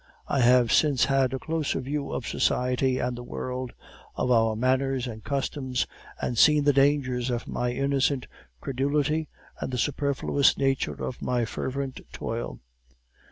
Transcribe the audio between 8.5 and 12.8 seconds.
credulity and the superfluous nature of my fervent toil.